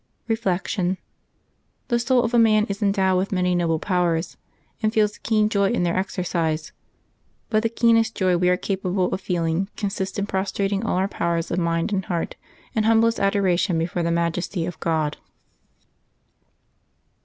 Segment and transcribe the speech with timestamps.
[0.27, 0.97] Reflection.—
[1.89, 4.35] The soul of a man is endowed with many noble powers,
[4.81, 6.71] and feels a keen joy in their exercise;
[7.51, 11.07] but the keenest joy we are capable of feeling consists in pros trating all our
[11.07, 12.35] powers of mind and heart
[12.73, 15.17] in humblest adoration before the majesty of God.